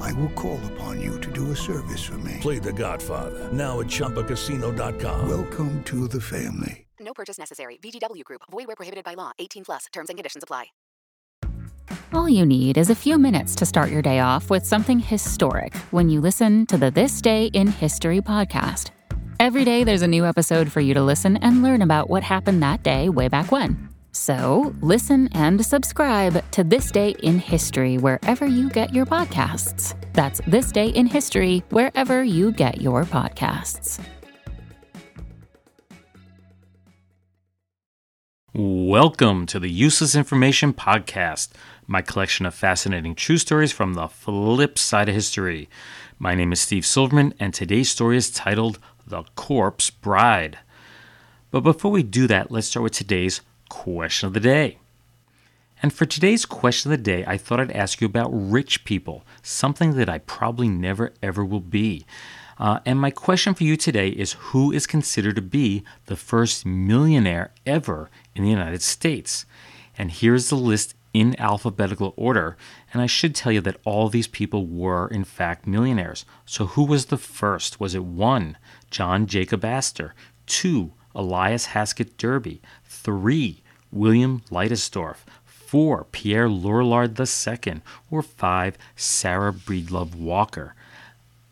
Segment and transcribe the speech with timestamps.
[0.00, 2.38] I will call upon you to do a service for me.
[2.40, 5.28] Play The Godfather now at ChumbaCasino.com.
[5.28, 6.86] Welcome to the family.
[6.98, 7.78] No purchase necessary.
[7.82, 8.42] VGW Group.
[8.50, 9.32] Void where prohibited by law.
[9.38, 9.86] 18 plus.
[9.92, 10.66] Terms and conditions apply.
[12.12, 15.76] All you need is a few minutes to start your day off with something historic
[15.92, 18.90] when you listen to the This Day in History podcast.
[19.38, 22.62] Every day there's a new episode for you to listen and learn about what happened
[22.62, 23.89] that day way back when.
[24.12, 29.94] So listen and subscribe to This Day in History wherever you get your podcasts.
[30.14, 34.04] That's This Day in History wherever you get your podcasts.
[38.52, 41.50] Welcome to the Useless Information Podcast,
[41.86, 45.68] my collection of fascinating true stories from the flip side of history.
[46.18, 50.58] My name is Steve Silverman, and today's story is titled The Corpse Bride.
[51.52, 53.40] But before we do that, let's start with today's
[53.70, 54.76] question of the day.
[55.82, 59.24] And for today's question of the day, I thought I'd ask you about rich people,
[59.42, 62.04] something that I probably never ever will be.
[62.58, 66.66] Uh, and my question for you today is Who is considered to be the first
[66.66, 69.46] millionaire ever in the United States?
[69.96, 72.58] And here's the list in alphabetical order.
[72.92, 76.26] And I should tell you that all these people were, in fact, millionaires.
[76.44, 77.80] So who was the first?
[77.80, 78.58] Was it one,
[78.90, 80.14] John Jacob Astor,
[80.46, 82.60] two, Elias Haskett Derby,
[83.02, 90.74] three, William Leidesdorff, four, Pierre Lorillard II, or five, Sarah Breedlove Walker?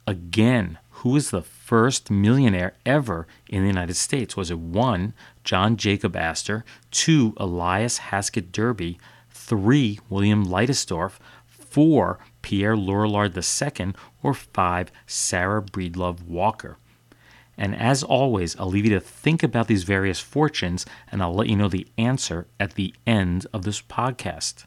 [0.07, 4.37] Again, who was the first millionaire ever in the United States?
[4.37, 8.99] Was it one, John Jacob Astor, two, Elias Haskett Derby,
[9.31, 16.77] three, William Leidesdorff, four, Pierre Lorillard II, or five, Sarah Breedlove Walker?
[17.59, 21.49] And as always, I'll leave you to think about these various fortunes and I'll let
[21.49, 24.65] you know the answer at the end of this podcast.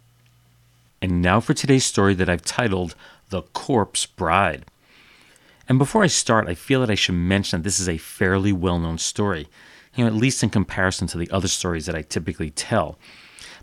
[1.01, 2.93] And now for today's story that I've titled
[3.29, 4.65] The Corpse Bride.
[5.69, 8.51] And before I start, I feel that I should mention that this is a fairly
[8.51, 9.47] well known story,
[9.95, 12.99] you know, at least in comparison to the other stories that I typically tell.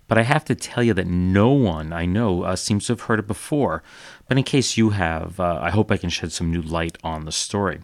[0.09, 3.03] But I have to tell you that no one I know uh, seems to have
[3.03, 3.83] heard it before.
[4.27, 7.27] But in case you have, uh, I hope I can shed some new light on
[7.27, 7.83] the story.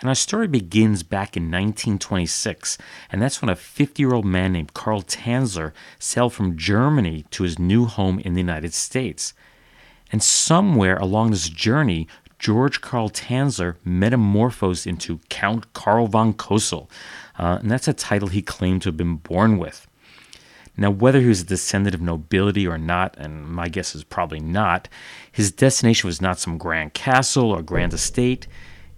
[0.00, 2.76] And our story begins back in 1926,
[3.10, 7.44] and that's when a 50 year old man named Karl Tanzler sailed from Germany to
[7.44, 9.32] his new home in the United States.
[10.12, 12.08] And somewhere along this journey,
[12.38, 16.90] George Karl Tanzler metamorphosed into Count Karl von Cosel,
[17.38, 19.86] uh, and that's a title he claimed to have been born with.
[20.76, 24.40] Now, whether he was a descendant of nobility or not, and my guess is probably
[24.40, 24.88] not,
[25.32, 28.46] his destination was not some grand castle or grand estate.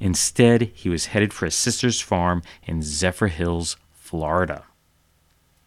[0.00, 4.64] Instead, he was headed for his sister's farm in Zephyrhills, Florida.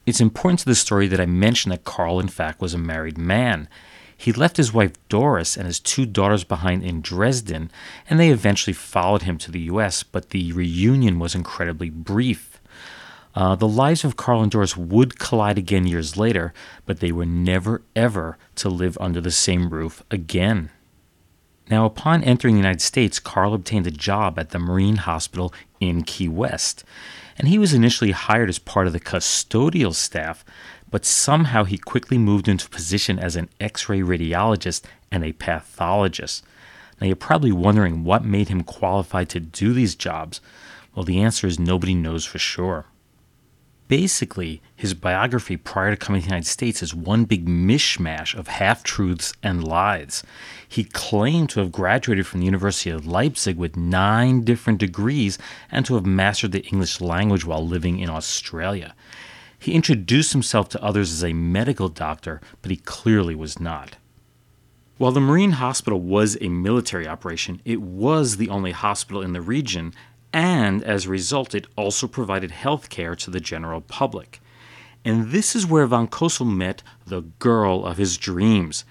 [0.05, 3.17] It's important to the story that I mention that Karl, in fact, was a married
[3.17, 3.67] man.
[4.17, 7.71] He left his wife Doris and his two daughters behind in Dresden,
[8.09, 12.59] and they eventually followed him to the U.S., but the reunion was incredibly brief.
[13.33, 16.53] Uh, the lives of Karl and Doris would collide again years later,
[16.85, 20.69] but they were never, ever to live under the same roof again.
[21.69, 26.03] Now, upon entering the United States, Carl obtained a job at the Marine Hospital in
[26.03, 26.83] Key West.
[27.37, 30.43] And he was initially hired as part of the custodial staff,
[30.89, 36.43] but somehow he quickly moved into position as an x ray radiologist and a pathologist.
[36.99, 40.41] Now, you're probably wondering what made him qualified to do these jobs.
[40.93, 42.85] Well, the answer is nobody knows for sure.
[43.91, 48.47] Basically, his biography prior to coming to the United States is one big mishmash of
[48.47, 50.23] half truths and lies.
[50.65, 55.37] He claimed to have graduated from the University of Leipzig with nine different degrees
[55.69, 58.95] and to have mastered the English language while living in Australia.
[59.59, 63.97] He introduced himself to others as a medical doctor, but he clearly was not.
[64.99, 69.41] While the Marine Hospital was a military operation, it was the only hospital in the
[69.41, 69.93] region
[70.33, 74.39] and as a result, it also provided health care to the general public.
[75.03, 78.85] And this is where Von Cosel met the girl of his dreams.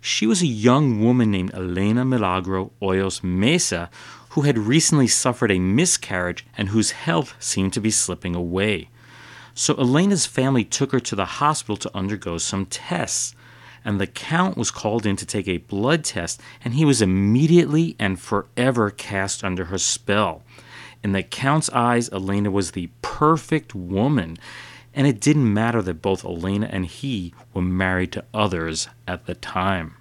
[0.00, 3.90] She was a young woman named Elena Milagro Hoyos Mesa,
[4.30, 8.90] who had recently suffered a miscarriage and whose health seemed to be slipping away.
[9.54, 13.34] So Elena's family took her to the hospital to undergo some tests.
[13.86, 17.94] and the Count was called in to take a blood test, and he was immediately
[18.00, 20.42] and forever cast under her spell.
[21.06, 24.38] In the Count's eyes, Elena was the perfect woman,
[24.92, 29.36] and it didn't matter that both Elena and he were married to others at the
[29.36, 29.94] time.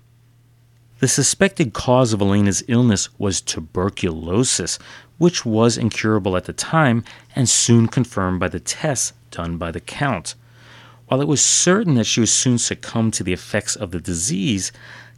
[0.97, 4.79] The suspected cause of Elena's illness was tuberculosis,
[5.19, 7.03] which was incurable at the time
[7.35, 10.33] and soon confirmed by the tests done by the Count.
[11.05, 14.71] While it was certain that she would soon succumb to the effects of the disease,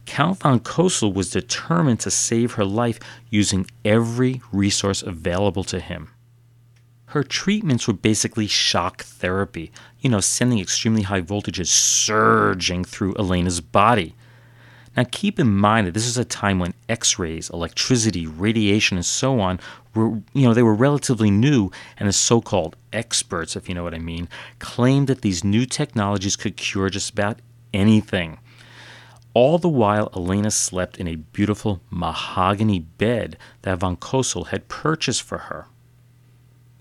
[0.08, 6.08] Count von Cosel was determined to save her life using every resource available to him.
[7.08, 9.70] Her treatments were basically shock therapy,
[10.00, 14.14] you know, sending extremely high voltages surging through Elena's body.
[14.96, 19.06] Now, keep in mind that this is a time when X rays, electricity, radiation, and
[19.06, 19.60] so on
[19.94, 23.84] were, you know, they were relatively new, and the so called experts, if you know
[23.84, 24.26] what I mean,
[24.58, 27.40] claimed that these new technologies could cure just about
[27.74, 28.38] anything.
[29.40, 35.22] All the while, Elena slept in a beautiful mahogany bed that von Cosel had purchased
[35.22, 35.68] for her.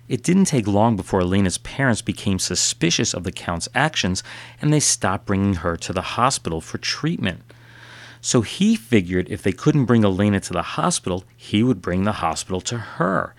[0.07, 4.24] It didn't take long before Elena's parents became suspicious of the Count's actions
[4.59, 7.44] and they stopped bringing her to the hospital for treatment.
[8.21, 12.24] So he figured if they couldn't bring Elena to the hospital, he would bring the
[12.24, 13.36] hospital to her.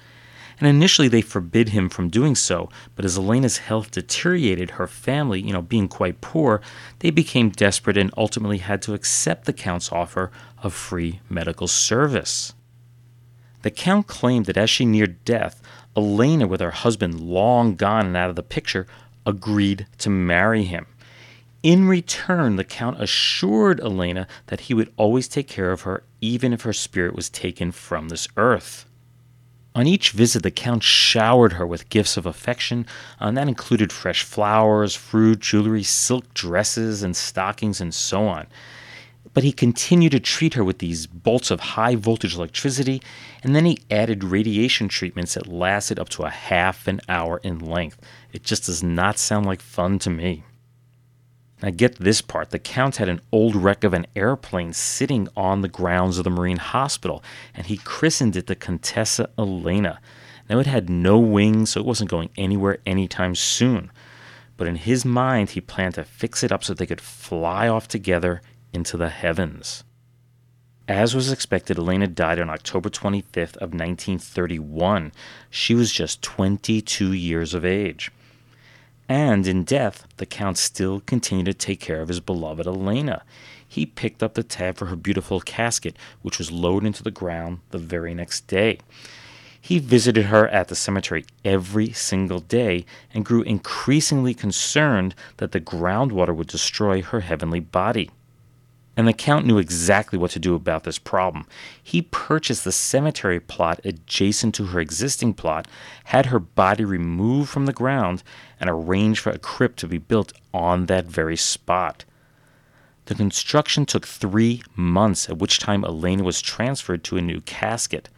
[0.61, 5.41] And initially they forbid him from doing so, but as Elena's health deteriorated, her family,
[5.41, 6.61] you know, being quite poor,
[6.99, 10.33] they became desperate and ultimately had to accept the Count's offer
[10.63, 12.55] of free medical service.
[13.63, 15.63] The Count claimed that as she neared death,
[15.97, 18.87] Elena, with her husband long gone and out of the picture,
[19.27, 20.87] agreed to marry him.
[21.63, 26.53] In return, the Count assured Elena that he would always take care of her, even
[26.53, 28.88] if her spirit was taken from this earth.
[29.79, 32.85] On each visit, the Count showered her with gifts of affection,
[33.21, 38.49] and that included fresh flowers, fruit, jewelry, silk dresses, and stockings, and so on.
[39.35, 43.01] But he continued to treat her with these bolts of high voltage electricity,
[43.45, 47.61] and then he added radiation treatments that lasted up to a half an hour in
[47.61, 48.01] length.
[48.33, 50.43] It just does not sound like fun to me.
[51.63, 55.61] Now, get this part the Count had an old wreck of an airplane sitting on
[55.61, 57.23] the grounds of the Marine Hospital,
[57.53, 60.01] and he christened it the Contessa Elena.
[60.49, 63.91] Now, it had no wings, so it wasn't going anywhere anytime soon.
[64.57, 67.89] But in his mind, he planned to fix it up so they could fly off
[67.89, 68.41] together
[68.73, 69.85] into the heavens.
[70.87, 75.13] As was expected, Elena died on October 25th of 1931.
[75.51, 78.11] She was just 22 years of age.
[79.09, 83.23] And in death, the Count still continued to take care of his beloved Elena.
[83.67, 87.61] He picked up the tab for her beautiful casket, which was lowered into the ground
[87.71, 88.79] the very next day.
[89.61, 95.61] He visited her at the cemetery every single day and grew increasingly concerned that the
[95.61, 98.11] groundwater would destroy her heavenly body
[98.99, 101.47] and the Count knew exactly what to do about this problem.
[101.81, 105.69] He purchased the cemetery plot adjacent to her existing plot,
[106.07, 108.25] had her body removed from the ground,
[108.59, 112.05] and arranged for a crypt to be built on that very spot.
[113.05, 118.09] The construction took three months, at which time Elena was transferred to a new casket.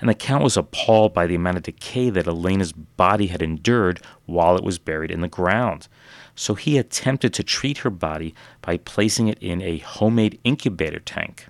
[0.00, 4.02] And the Count was appalled by the amount of decay that Elena's body had endured
[4.26, 5.88] while it was buried in the ground
[6.34, 11.46] so he attempted to treat her body by placing it in a homemade incubator tank.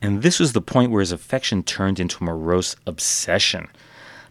[0.00, 3.68] And this was the point where his affection turned into a morose obsession.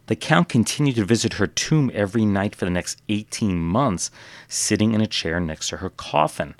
[0.07, 4.09] The Count continued to visit her tomb every night for the next 18 months,
[4.47, 6.55] sitting in a chair next to her coffin.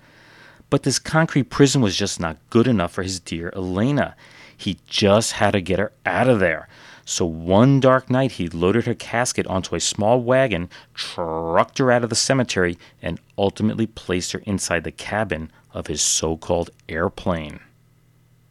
[0.70, 4.16] But this concrete prison was just not good enough for his dear Elena.
[4.56, 6.68] He just had to get her out of there.
[7.10, 12.04] So one dark night, he loaded her casket onto a small wagon, trucked her out
[12.04, 17.62] of the cemetery, and ultimately placed her inside the cabin of his so called airplane.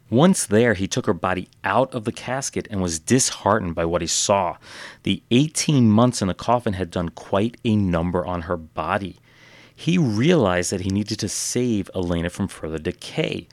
[0.09, 4.01] Once there, he took her body out of the casket and was disheartened by what
[4.01, 4.57] he saw.
[5.03, 9.17] The 18 months in the coffin had done quite a number on her body.
[9.75, 13.47] He realized that he needed to save Elena from further decay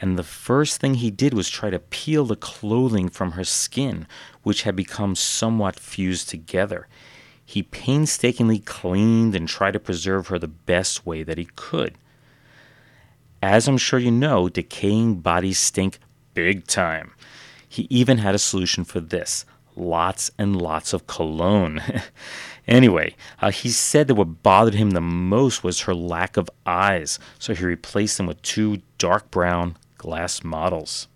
[0.00, 4.06] and the first thing he did was try to peel the clothing from her skin,
[4.42, 6.88] which had become somewhat fused together.
[7.44, 11.96] He painstakingly cleaned and tried to preserve her the best way that he could.
[13.42, 15.98] As I'm sure you know, decaying bodies stink
[16.34, 17.12] big time.
[17.68, 19.44] He even had a solution for this
[19.78, 21.80] lots and lots of cologne.
[22.68, 27.18] anyway, uh, he said that what bothered him the most was her lack of eyes,
[27.38, 31.08] so he replaced them with two dark brown, glass models.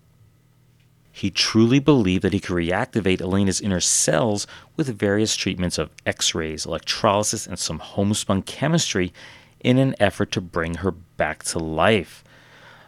[1.13, 4.47] He truly believed that he could reactivate Elena's inner cells
[4.77, 9.13] with various treatments of X rays, electrolysis, and some homespun chemistry
[9.61, 12.25] in an effort to bring her back to life.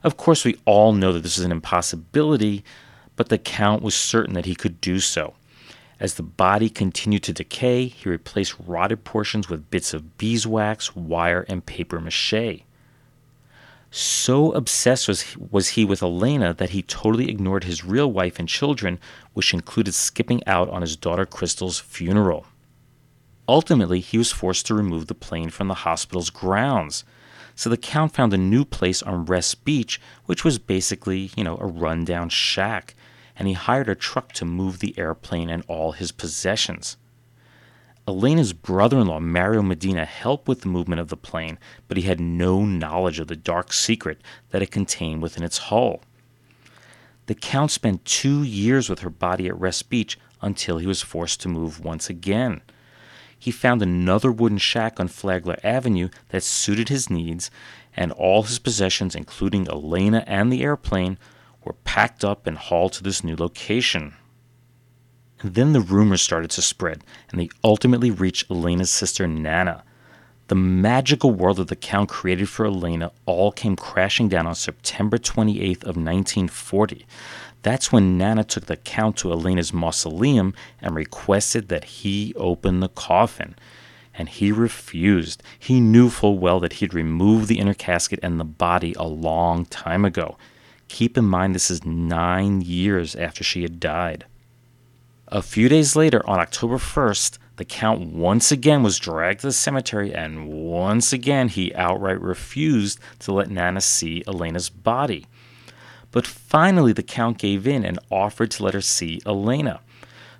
[0.03, 2.65] Of course, we all know that this is an impossibility,
[3.17, 5.35] but the Count was certain that he could do so.
[6.01, 11.45] As the body continued to decay, he replaced rotted portions with bits of beeswax, wire,
[11.49, 12.65] and papier mache.
[13.97, 18.41] So obsessed was he, was he with Elena that he totally ignored his real wife
[18.41, 18.99] and children,
[19.35, 22.45] which included skipping out on his daughter Crystal's funeral.
[23.49, 27.05] Ultimately, he was forced to remove the plane from the hospital's grounds.
[27.55, 31.57] So the Count found a new place on Rest Beach, which was basically, you know,
[31.59, 32.97] a rundown shack,
[33.37, 36.97] and he hired a truck to move the airplane and all his possessions.
[38.07, 41.59] Elena's brother in law, Mario Medina, helped with the movement of the plane,
[41.89, 44.21] but he had no knowledge of the dark secret
[44.51, 46.03] that it contained within its hull.
[47.27, 51.41] The Count spent two years with her body at Rest Beach until he was forced
[51.41, 52.61] to move once again.
[53.39, 57.51] He found another wooden shack on Flagler Avenue that suited his needs,
[57.97, 61.17] and all his possessions, including Elena and the airplane,
[61.63, 64.15] were packed up and hauled to this new location.
[65.45, 69.85] Then the rumors started to spread, and they ultimately reached Elena's sister Nana.
[70.49, 75.19] The magical world that the Count created for Elena all came crashing down on September
[75.19, 77.05] 28th of 1940.
[77.61, 82.89] That's when Nana took the Count to Elena's mausoleum and requested that he open the
[82.89, 83.55] coffin.
[84.15, 85.43] And he refused.
[85.59, 89.67] He knew full well that he'd removed the inner casket and the body a long
[89.67, 90.39] time ago.
[90.89, 94.25] Keep in mind, this is nine years after she had died.
[95.35, 99.53] A few days later, on October 1st, the Count once again was dragged to the
[99.53, 105.27] cemetery, and once again he outright refused to let Nana see Elena's body.
[106.13, 109.81] But finally, the Count gave in and offered to let her see Elena.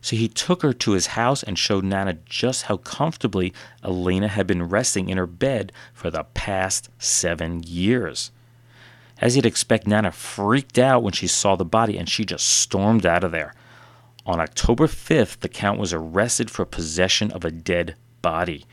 [0.01, 4.47] So he took her to his house and showed Nana just how comfortably Elena had
[4.47, 8.31] been resting in her bed for the past seven years.
[9.21, 13.05] As you'd expect, Nana freaked out when she saw the body and she just stormed
[13.05, 13.55] out of there.
[14.27, 18.65] On October 5th, the Count was arrested for possession of a dead body.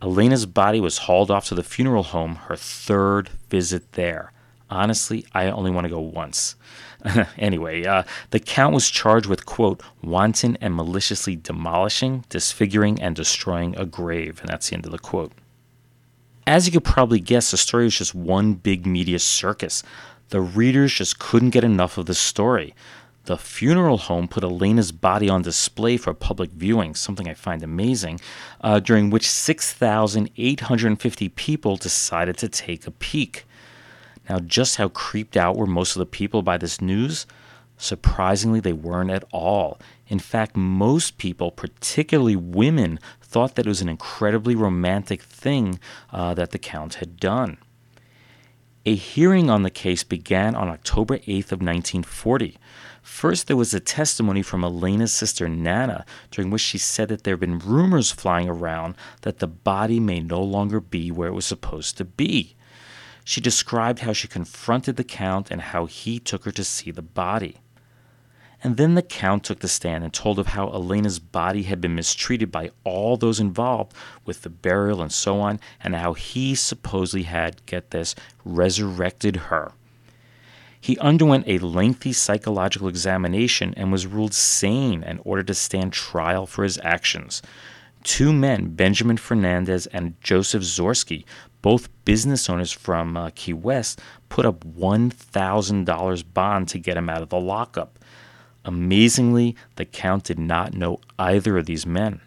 [0.00, 4.32] Elena's body was hauled off to the funeral home, her third visit there.
[4.70, 6.56] Honestly, I only want to go once.
[7.38, 13.76] anyway, uh, the Count was charged with, quote, wanton and maliciously demolishing, disfiguring, and destroying
[13.76, 14.40] a grave.
[14.40, 15.32] And that's the end of the quote.
[16.46, 19.82] As you could probably guess, the story was just one big media circus.
[20.30, 22.74] The readers just couldn't get enough of the story.
[23.24, 28.20] The funeral home put Elena's body on display for public viewing, something I find amazing,
[28.60, 33.46] uh, during which 6,850 people decided to take a peek.
[34.28, 37.26] Now, just how creeped out were most of the people by this news?
[37.78, 39.78] Surprisingly, they weren't at all.
[40.06, 45.80] In fact, most people, particularly women, thought that it was an incredibly romantic thing
[46.12, 47.56] uh, that the Count had done.
[48.86, 52.58] A hearing on the case began on October 8th of 1940.
[53.00, 57.32] First, there was a testimony from Elena's sister Nana, during which she said that there
[57.32, 61.46] had been rumors flying around that the body may no longer be where it was
[61.46, 62.56] supposed to be.
[63.24, 67.00] She described how she confronted the Count and how he took her to see the
[67.00, 67.56] body.
[68.64, 71.94] And then the Count took the stand and told of how Elena's body had been
[71.94, 73.92] mistreated by all those involved
[74.24, 79.72] with the burial and so on, and how he supposedly had, get this, resurrected her.
[80.80, 86.46] He underwent a lengthy psychological examination and was ruled sane and ordered to stand trial
[86.46, 87.42] for his actions.
[88.02, 91.24] Two men, Benjamin Fernandez and Joseph Zorsky,
[91.62, 97.22] both business owners from uh, Key West, put up $1,000 bond to get him out
[97.22, 97.98] of the lockup.
[98.64, 102.20] Amazingly, the Count did not know either of these men.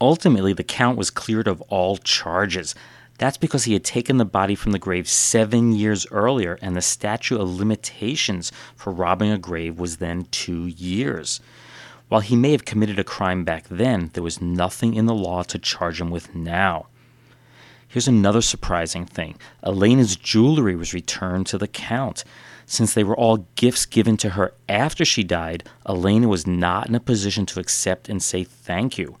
[0.00, 2.74] Ultimately, the Count was cleared of all charges.
[3.18, 6.82] That's because he had taken the body from the grave seven years earlier, and the
[6.82, 11.40] statute of limitations for robbing a grave was then two years.
[12.08, 15.42] While he may have committed a crime back then, there was nothing in the law
[15.44, 16.86] to charge him with now.
[17.86, 22.24] Here's another surprising thing Elena's jewelry was returned to the Count.
[22.66, 26.94] Since they were all gifts given to her after she died, Elena was not in
[26.94, 29.16] a position to accept and say thank you.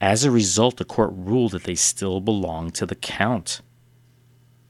[0.00, 3.60] As a result, the court ruled that they still belonged to the Count.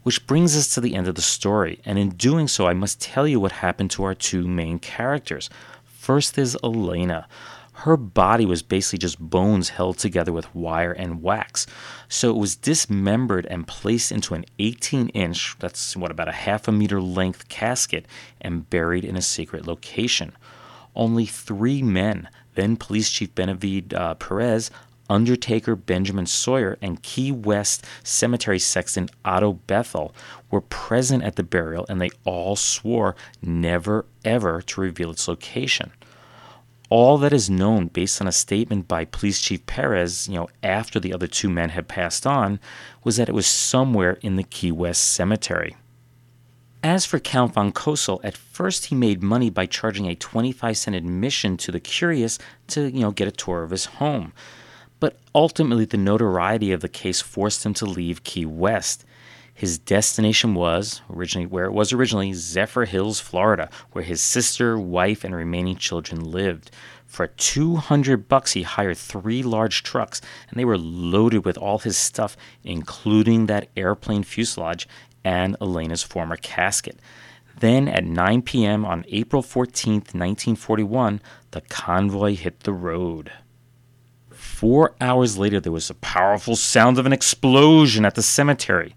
[0.02, 3.00] Which brings us to the end of the story, and in doing so, I must
[3.00, 5.48] tell you what happened to our two main characters.
[5.84, 7.26] First is Elena.
[7.78, 11.66] Her body was basically just bones held together with wire and wax.
[12.08, 16.68] So it was dismembered and placed into an 18 inch, that's what, about a half
[16.68, 18.06] a meter length casket,
[18.40, 20.32] and buried in a secret location.
[20.94, 24.70] Only three men, then Police Chief Benavid uh, Perez,
[25.10, 30.14] undertaker Benjamin Sawyer and Key West Cemetery sexton Otto Bethel
[30.50, 35.92] were present at the burial and they all swore never ever to reveal its location.
[36.96, 41.00] All that is known based on a statement by Police Chief Perez, you know, after
[41.00, 42.60] the other two men had passed on,
[43.02, 45.74] was that it was somewhere in the Key West Cemetery.
[46.84, 50.94] As for Count von Cosel, at first he made money by charging a 25 cent
[50.94, 54.32] admission to the curious to, you know, get a tour of his home.
[55.00, 59.04] But ultimately the notoriety of the case forced him to leave Key West.
[59.54, 65.34] His destination was originally where it was originally Zephyrhills, Florida, where his sister, wife, and
[65.34, 66.72] remaining children lived.
[67.06, 70.20] For 200 bucks he hired 3 large trucks
[70.50, 74.88] and they were loaded with all his stuff including that airplane fuselage
[75.22, 76.98] and Elena's former casket.
[77.60, 78.84] Then at 9 p.m.
[78.84, 83.30] on April 14, 1941, the convoy hit the road.
[84.30, 88.96] Four hours later, there was a powerful sound of an explosion at the cemetery.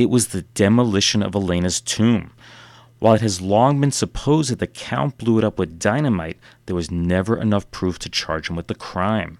[0.00, 2.32] It was the demolition of Elena's tomb.
[3.00, 6.74] While it has long been supposed that the Count blew it up with dynamite, there
[6.74, 9.36] was never enough proof to charge him with the crime.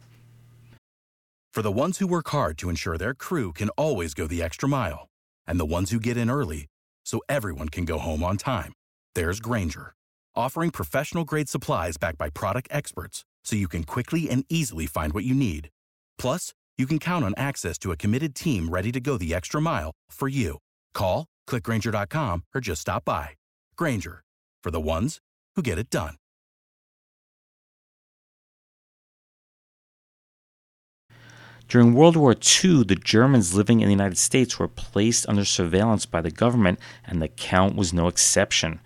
[1.51, 4.69] For the ones who work hard to ensure their crew can always go the extra
[4.69, 5.09] mile,
[5.47, 6.67] and the ones who get in early
[7.07, 8.75] so everyone can go home on time.
[9.15, 9.95] There's Grainger,
[10.37, 15.15] offering professional grade supplies backed by product experts so you can quickly and easily find
[15.15, 15.71] what you need.
[16.19, 19.61] Plus, you can count on access to a committed team ready to go the extra
[19.61, 20.57] mile for you.
[20.95, 23.31] Call, clickgrainger.com, or just stop by.
[23.77, 24.23] Grainger,
[24.65, 25.19] for the ones
[25.55, 26.15] who get it done.
[31.69, 36.05] During World War II, the Germans living in the United States were placed under surveillance
[36.05, 38.81] by the government, and the Count was no exception.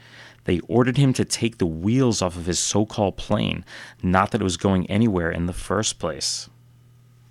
[0.44, 3.64] They ordered him to take the wheels off of his so called plane,
[4.02, 6.50] not that it was going anywhere in the first place.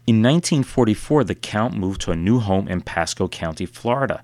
[0.05, 4.23] In 1944, the Count moved to a new home in Pasco County, Florida,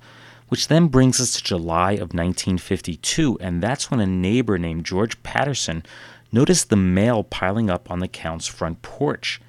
[0.50, 5.22] which then brings us to July of 1952, and that's when a neighbor named George
[5.24, 5.84] Patterson
[6.32, 9.40] noticed the mail piling up on the Count's front porch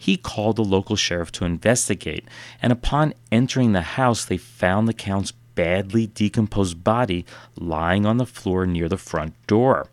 [0.00, 2.24] he called the local sheriff to investigate,
[2.62, 8.24] and upon entering the house, they found the Count's badly decomposed body lying on the
[8.24, 9.88] floor near the front door.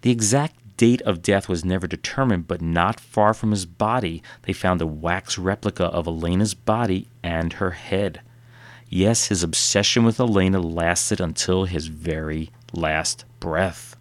[0.00, 4.52] The exact date of death was never determined, but not far from his body, they
[4.54, 8.22] found a wax replica of Elena's body and her head.
[8.88, 13.94] Yes, his obsession with Elena lasted until his very last breath.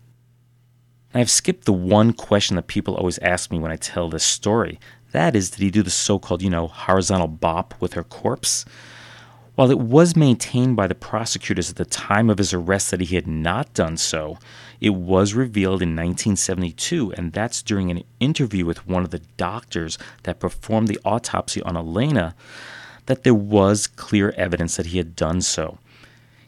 [1.13, 4.80] I've skipped the one question that people always ask me when I tell this story.
[5.12, 8.63] That is, did he do the so called, you know, horizontal bop with her corpse?
[9.60, 13.15] While it was maintained by the prosecutors at the time of his arrest that he
[13.15, 14.38] had not done so,
[14.80, 19.98] it was revealed in 1972, and that's during an interview with one of the doctors
[20.24, 22.36] that performed the autopsy on Elena,
[23.08, 25.78] that there was clear evidence that he had done so.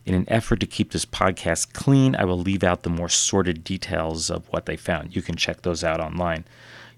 [0.06, 3.66] In an effort to keep this podcast clean, I will leave out the more sordid
[3.66, 5.18] details of what they found.
[5.18, 6.46] You can check those out online.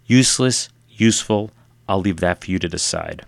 [0.05, 1.49] Useless, useful,
[1.89, 3.25] I'll leave that for you to decide.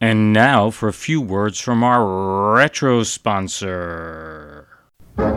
[0.00, 4.68] And now for a few words from our retro sponsor.
[5.16, 5.34] The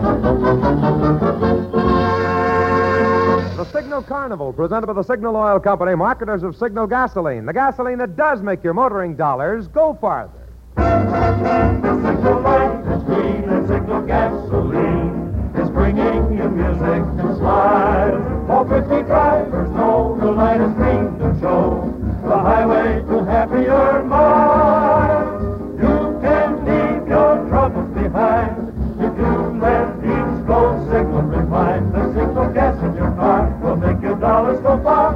[3.73, 8.15] Signal Carnival, presented by the Signal Oil Company, marketers of Signal gasoline, the gasoline that
[8.15, 10.47] does make your motoring dollars go farther.
[10.77, 18.23] Signal light is green and Signal gasoline is bringing you music and smiles.
[18.47, 21.90] All fifty drivers know the light is green to show
[22.31, 25.41] the highway to happier miles.
[25.83, 28.71] You can leave your troubles behind
[29.03, 31.93] if you let each go signal refined.
[31.93, 35.11] The signal gas in your car will make your dollars go far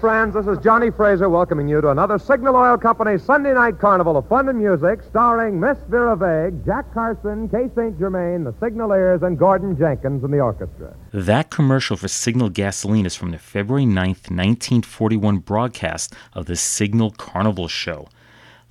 [0.00, 0.32] friends.
[0.32, 4.26] This is Johnny Fraser welcoming you to another Signal Oil Company Sunday night carnival of
[4.28, 7.98] fun and music starring Miss Vera Vague, Jack Carson, Kay St.
[7.98, 10.96] Germain, the Signaleers, and Gordon Jenkins in the orchestra.
[11.12, 17.10] That commercial for Signal Gasoline is from the February 9th, 1941 broadcast of the Signal
[17.10, 18.08] Carnival Show.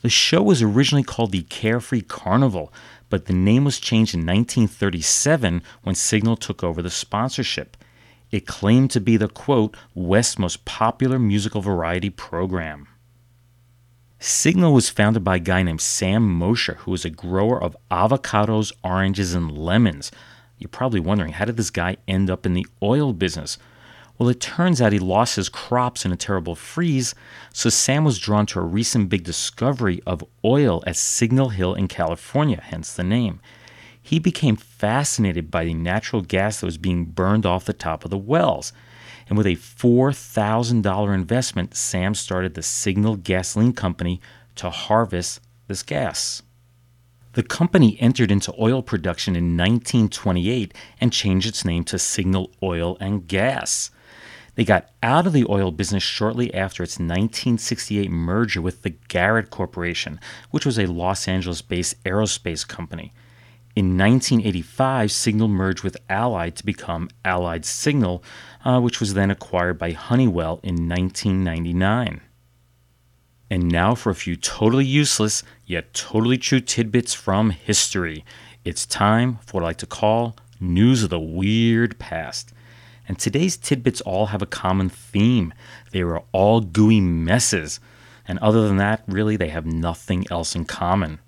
[0.02, 2.74] The show was originally called the Carefree Carnival,
[3.08, 7.78] but the name was changed in 1937 when Signal took over the sponsorship.
[8.32, 12.88] It claimed to be the quote, West's most popular musical variety program.
[14.20, 18.74] Signal was founded by a guy named Sam Mosher, who was a grower of avocados,
[18.84, 20.12] oranges, and lemons.
[20.58, 23.58] You're probably wondering, how did this guy end up in the oil business?
[24.18, 27.16] Well, it turns out he lost his crops in a terrible freeze,
[27.54, 31.88] so Sam was drawn to a recent big discovery of oil at Signal Hill in
[31.88, 33.40] California, hence the name.
[34.10, 38.10] He became fascinated by the natural gas that was being burned off the top of
[38.10, 38.74] the wells.
[39.28, 44.20] And with a $4,000 investment, Sam started the Signal Gasoline Company
[44.56, 46.42] to harvest this gas.
[47.34, 52.98] The company entered into oil production in 1928 and changed its name to Signal Oil
[53.00, 53.92] and Gas.
[54.56, 59.52] They got out of the oil business shortly after its 1968 merger with the Garrett
[59.52, 60.20] Corporation,
[60.50, 63.14] which was a Los Angeles based aerospace company.
[63.80, 68.22] In 1985, Signal merged with Allied to become Allied Signal,
[68.66, 72.20] uh, which was then acquired by Honeywell in 1999.
[73.50, 78.26] And now for a few totally useless yet totally true tidbits from history.
[78.66, 82.52] It's time for what I like to call News of the Weird Past.
[83.08, 85.54] And today's tidbits all have a common theme.
[85.92, 87.80] They were all gooey messes.
[88.28, 91.20] And other than that, really, they have nothing else in common.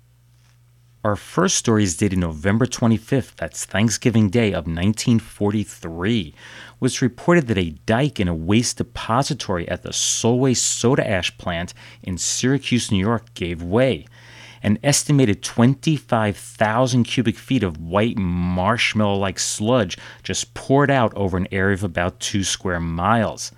[1.04, 6.32] Our first story is dated November 25th, that's Thanksgiving Day of 1943,
[6.78, 11.74] was reported that a dike in a waste depository at the Solvay soda ash plant
[12.04, 14.06] in Syracuse, New York gave way.
[14.62, 21.48] An estimated 25,000 cubic feet of white marshmallow like sludge just poured out over an
[21.50, 23.50] area of about two square miles.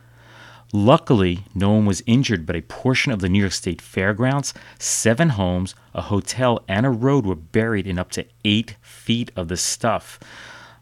[0.76, 5.28] Luckily, no one was injured, but a portion of the New York State Fairgrounds, seven
[5.28, 9.56] homes, a hotel, and a road were buried in up to eight feet of the
[9.56, 10.18] stuff.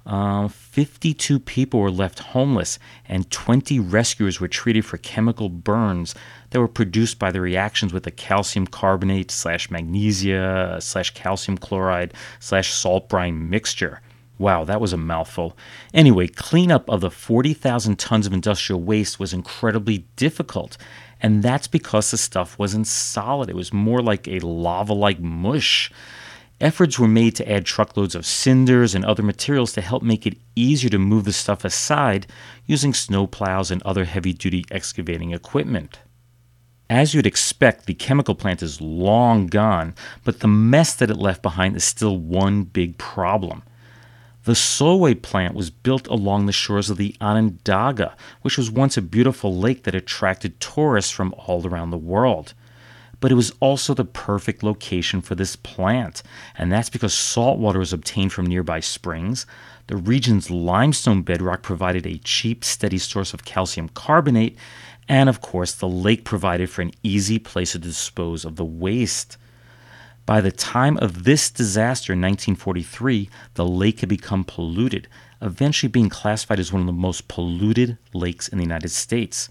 [0.06, 6.14] Uh, 52 people were left homeless, and 20 rescuers were treated for chemical burns
[6.48, 12.14] that were produced by the reactions with the calcium carbonate slash magnesia slash calcium chloride
[12.40, 14.00] slash salt brine mixture.
[14.42, 15.56] Wow, that was a mouthful.
[15.94, 20.76] Anyway, cleanup of the 40,000 tons of industrial waste was incredibly difficult,
[21.20, 23.48] and that's because the stuff wasn't solid.
[23.48, 25.92] It was more like a lava like mush.
[26.60, 30.38] Efforts were made to add truckloads of cinders and other materials to help make it
[30.56, 32.26] easier to move the stuff aside
[32.66, 36.00] using snowplows and other heavy duty excavating equipment.
[36.90, 41.42] As you'd expect, the chemical plant is long gone, but the mess that it left
[41.42, 43.62] behind is still one big problem.
[44.44, 49.02] The Solvay plant was built along the shores of the Onondaga, which was once a
[49.02, 52.52] beautiful lake that attracted tourists from all around the world.
[53.20, 56.24] But it was also the perfect location for this plant,
[56.58, 59.46] and that's because salt water was obtained from nearby springs.
[59.86, 64.58] The region's limestone bedrock provided a cheap, steady source of calcium carbonate,
[65.08, 69.36] and of course, the lake provided for an easy place to dispose of the waste.
[70.24, 75.08] By the time of this disaster in 1943, the lake had become polluted,
[75.40, 79.48] eventually being classified as one of the most polluted lakes in the United States.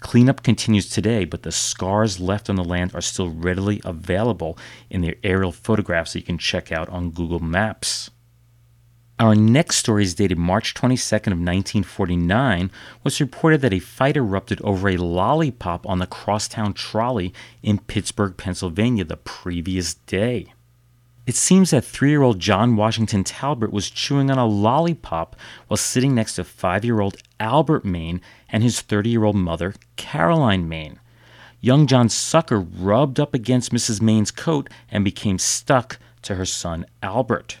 [0.00, 5.02] Cleanup continues today, but the scars left on the land are still readily available in
[5.02, 8.10] their aerial photographs that you can check out on Google Maps.
[9.20, 12.70] Our next story is dated March 22nd of 1949
[13.04, 18.34] was reported that a fight erupted over a lollipop on the crosstown trolley in Pittsburgh,
[18.38, 20.54] Pennsylvania the previous day.
[21.26, 25.36] It seems that three year old John Washington Talbert was chewing on a lollipop
[25.68, 29.74] while sitting next to five year old Albert Maine and his 30 year old mother,
[29.96, 30.98] Caroline Maine.
[31.60, 34.00] Young John's sucker rubbed up against Mrs.
[34.00, 37.58] Main's coat and became stuck to her son, Albert.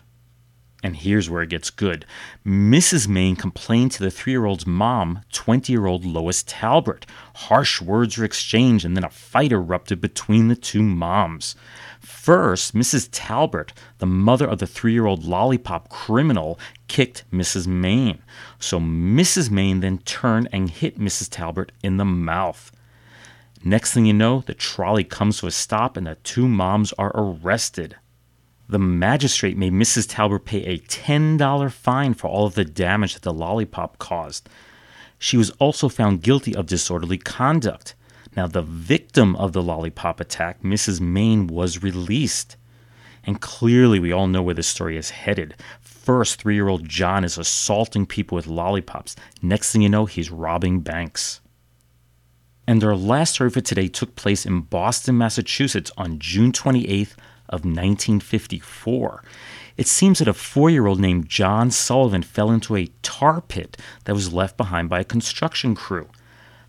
[0.82, 2.06] And here's where it gets good.
[2.46, 3.06] Mrs.
[3.06, 7.04] Main complained to the three year old's mom, 20 year old Lois Talbert.
[7.34, 11.54] Harsh words were exchanged, and then a fight erupted between the two moms.
[12.00, 13.08] First, Mrs.
[13.12, 17.66] Talbert, the mother of the three year old lollipop criminal, kicked Mrs.
[17.66, 18.22] Main.
[18.58, 19.50] So Mrs.
[19.50, 21.28] Main then turned and hit Mrs.
[21.28, 22.72] Talbert in the mouth.
[23.62, 27.12] Next thing you know, the trolley comes to a stop and the two moms are
[27.14, 27.96] arrested.
[28.70, 30.08] The magistrate made Mrs.
[30.08, 34.48] Talbert pay a $10 fine for all of the damage that the lollipop caused.
[35.18, 37.96] She was also found guilty of disorderly conduct.
[38.36, 41.00] Now, the victim of the lollipop attack, Mrs.
[41.00, 42.56] Main, was released.
[43.24, 45.56] And clearly, we all know where this story is headed.
[45.80, 49.16] First, three year old John is assaulting people with lollipops.
[49.42, 51.40] Next thing you know, he's robbing banks.
[52.68, 57.16] And our last story for today took place in Boston, Massachusetts on June 28th
[57.50, 59.22] of 1954.
[59.76, 63.76] It seems that a four year old named John Sullivan fell into a tar pit
[64.04, 66.08] that was left behind by a construction crew.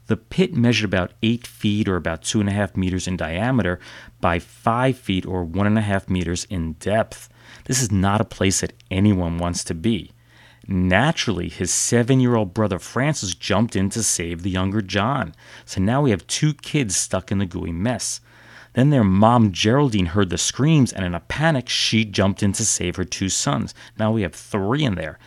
[0.08, 3.80] The pit measured about 8 feet or about 2.5 meters in diameter
[4.20, 7.30] by 5 feet or 1.5 meters in depth.
[7.66, 10.12] This is not a place that anyone wants to be.
[10.68, 15.34] Naturally, his seven year old brother Francis jumped in to save the younger John.
[15.66, 18.22] So now we have two kids stuck in the gooey mess.
[18.74, 22.66] Then their mom, Geraldine, heard the screams, and in a panic, she jumped in to
[22.66, 23.74] save her two sons.
[23.98, 25.20] Now we have three in there.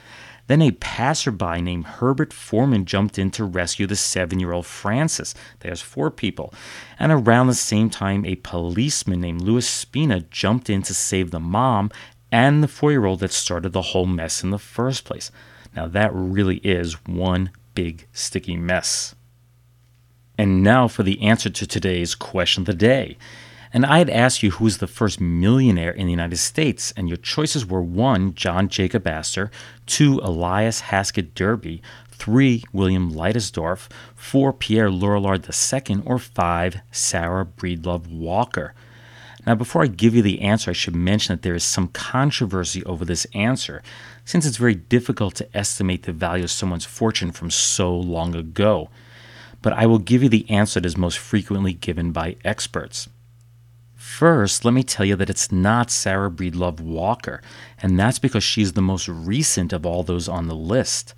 [0.47, 5.35] Then a passerby named Herbert Foreman jumped in to rescue the seven year old Francis.
[5.61, 6.53] There's four people.
[6.99, 11.41] And around the same time, a policeman named Louis Spina jumped in to save the
[11.41, 11.91] mom
[12.31, 15.31] and the four year old that started the whole mess in the first place.
[15.75, 19.15] Now, that really is one big sticky mess.
[20.37, 23.17] And now for the answer to today's question of the day.
[23.73, 27.09] And I had asked you who was the first millionaire in the United States, and
[27.09, 29.51] your choices were one, John Jacob Astor,
[29.85, 35.45] two, Elias Haskett Derby, three, William Leidesdorff, four, Pierre Lorillard
[35.91, 38.75] II, or five, Sarah Breedlove Walker.
[39.45, 42.85] Now, before I give you the answer, I should mention that there is some controversy
[42.85, 43.83] over this answer,
[44.25, 48.89] since it's very difficult to estimate the value of someone's fortune from so long ago.
[49.65, 53.09] But I will give you the answer that is most frequently given by experts.
[53.95, 57.41] First, let me tell you that it's not Sarah Breedlove Walker,
[57.81, 61.15] and that's because she's the most recent of all those on the list.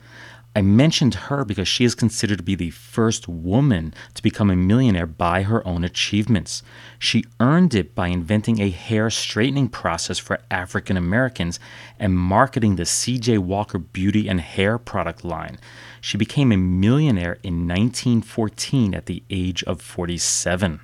[0.55, 4.57] I mentioned her because she is considered to be the first woman to become a
[4.57, 6.63] millionaire by her own achievements.
[7.01, 11.61] She earned it by inventing a hair straightening process for African Americans
[11.99, 15.59] and marketing the CJ Walker beauty and hair product line.
[16.07, 20.79] She became a millionaire in 1914 at the age of 47.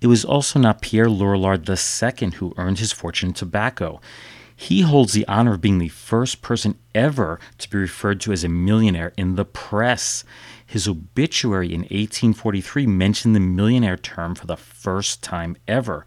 [0.00, 4.00] It was also not Pierre Lorillard II who earned his fortune in tobacco.
[4.56, 8.44] He holds the honor of being the first person ever to be referred to as
[8.44, 10.24] a millionaire in the press.
[10.64, 16.06] His obituary in 1843 mentioned the millionaire term for the first time ever,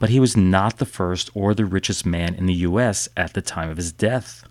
[0.00, 3.08] but he was not the first or the richest man in the U.S.
[3.16, 4.42] at the time of his death.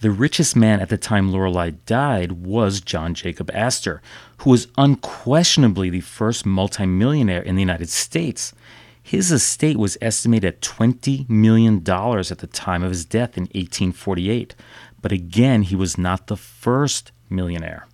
[0.00, 4.00] The richest man at the time Lorillard died was John Jacob Astor,
[4.38, 8.54] who was unquestionably the first multimillionaire in the United States.
[9.02, 14.54] His estate was estimated at $20 million at the time of his death in 1848,
[15.02, 17.88] but again, he was not the first millionaire.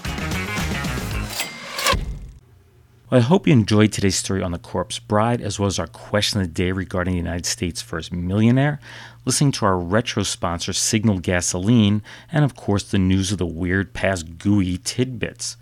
[3.11, 5.87] Well, I hope you enjoyed today's story on the Corpse Bride, as well as our
[5.87, 8.81] question of the day regarding the United States' first millionaire,
[9.25, 13.95] listening to our retro sponsor, Signal Gasoline, and of course the news of the weird
[13.95, 15.57] past gooey tidbits.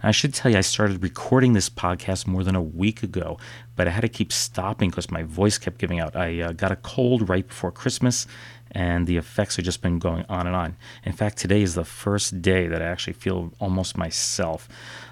[0.00, 3.36] I should tell you, I started recording this podcast more than a week ago,
[3.74, 6.14] but I had to keep stopping because my voice kept giving out.
[6.14, 8.24] I uh, got a cold right before Christmas,
[8.70, 10.76] and the effects have just been going on and on.
[11.04, 14.68] In fact, today is the first day that I actually feel almost myself.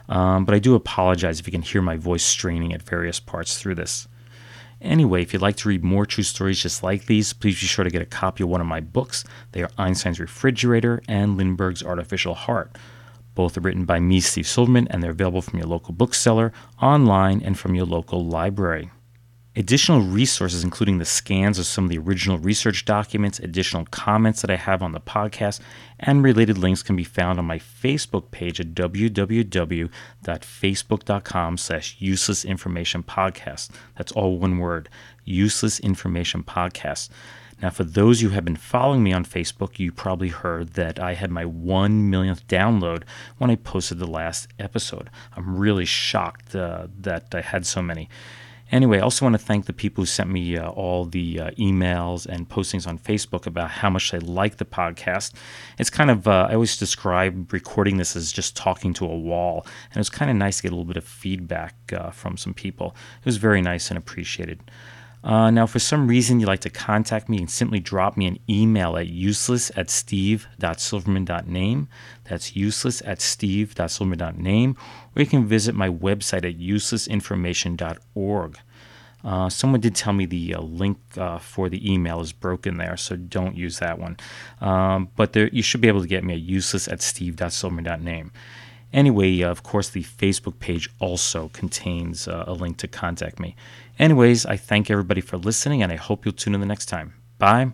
[0.09, 3.59] Um, but I do apologize if you can hear my voice straining at various parts
[3.59, 4.07] through this.
[4.81, 7.83] Anyway, if you'd like to read more true stories just like these, please be sure
[7.83, 9.25] to get a copy of one of my books.
[9.51, 12.77] They are Einstein's Refrigerator and Lindbergh's Artificial Heart.
[13.37, 17.41] Both are written by me, Steve Silverman, and they're available from your local bookseller, online,
[17.43, 18.91] and from your local library.
[19.59, 24.51] Additional resources, including the scans of some of the original research documents, additional comments that
[24.51, 25.61] I have on the podcast,
[25.99, 33.03] and related links can be found on my Facebook page at www.facebook.com slash useless information
[33.03, 33.71] podcast.
[33.97, 34.91] That's all one word,
[35.25, 37.09] useless information podcast.
[37.63, 41.15] Now, for those who have been following me on Facebook, you probably heard that I
[41.15, 43.05] had my one millionth download
[43.39, 45.09] when I posted the last episode.
[45.35, 48.11] I'm really shocked uh, that I had so many.
[48.73, 51.51] Anyway, I also want to thank the people who sent me uh, all the uh,
[51.53, 55.35] emails and postings on Facebook about how much they like the podcast.
[55.79, 59.65] It's kind of, uh, I always describe recording this as just talking to a wall,
[59.91, 62.37] and it was kind of nice to get a little bit of feedback uh, from
[62.37, 62.97] some people.
[63.21, 64.61] It was very nice and appreciated.
[65.27, 68.39] Uh, now, for some reason you'd like to contact me, and simply drop me an
[68.49, 71.89] email at useless at steve.silverman.name.
[72.25, 74.77] That's useless at steve.silverman.name.
[75.17, 78.59] Or you can visit my website at uselessinformation.org.
[79.25, 82.97] Uh, someone did tell me the uh, link uh, for the email is broken there,
[82.97, 84.17] so don't use that one.
[84.61, 88.31] Um, but there, you should be able to get me at useless at steve.silverman.name.
[88.93, 93.57] Anyway, of course, the Facebook page also contains uh, a link to contact me.
[93.99, 97.15] Anyways, I thank everybody for listening, and I hope you'll tune in the next time.
[97.39, 97.73] Bye.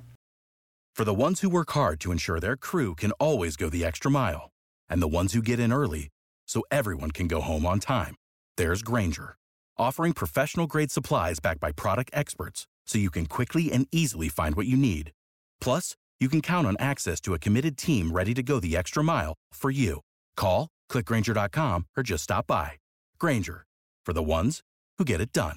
[0.95, 4.11] For the ones who work hard to ensure their crew can always go the extra
[4.11, 4.51] mile,
[4.89, 6.11] and the ones who get in early
[6.47, 8.15] so everyone can go home on time,
[8.57, 9.35] there's Grainger,
[9.79, 14.55] offering professional grade supplies backed by product experts so you can quickly and easily find
[14.55, 15.13] what you need.
[15.61, 19.03] Plus, you can count on access to a committed team ready to go the extra
[19.03, 20.01] mile for you.
[20.37, 22.73] Call, clickgrainger.com, or just stop by.
[23.19, 23.65] Grainger,
[24.05, 24.61] for the ones
[24.99, 25.57] who get it done.